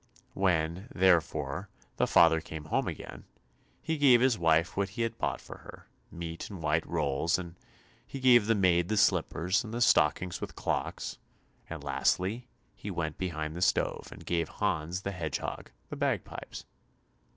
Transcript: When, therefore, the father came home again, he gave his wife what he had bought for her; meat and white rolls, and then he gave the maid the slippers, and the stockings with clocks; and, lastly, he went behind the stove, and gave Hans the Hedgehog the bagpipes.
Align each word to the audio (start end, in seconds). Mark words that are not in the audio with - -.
When, 0.33 0.87
therefore, 0.95 1.69
the 1.97 2.07
father 2.07 2.41
came 2.41 2.65
home 2.65 2.87
again, 2.87 3.25
he 3.83 3.99
gave 3.99 4.19
his 4.19 4.35
wife 4.35 4.75
what 4.75 4.89
he 4.89 5.03
had 5.03 5.19
bought 5.19 5.39
for 5.39 5.59
her; 5.59 5.89
meat 6.09 6.49
and 6.49 6.59
white 6.63 6.87
rolls, 6.87 7.37
and 7.37 7.53
then 7.53 7.63
he 8.07 8.19
gave 8.19 8.47
the 8.47 8.55
maid 8.55 8.89
the 8.89 8.97
slippers, 8.97 9.63
and 9.63 9.71
the 9.71 9.79
stockings 9.79 10.41
with 10.41 10.55
clocks; 10.55 11.19
and, 11.69 11.83
lastly, 11.83 12.47
he 12.73 12.89
went 12.89 13.19
behind 13.19 13.55
the 13.55 13.61
stove, 13.61 14.07
and 14.11 14.25
gave 14.25 14.49
Hans 14.49 15.01
the 15.03 15.11
Hedgehog 15.11 15.69
the 15.91 15.95
bagpipes. 15.95 16.65